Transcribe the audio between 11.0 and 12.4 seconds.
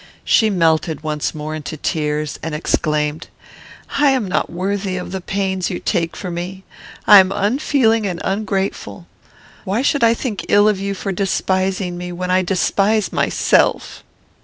despising me, when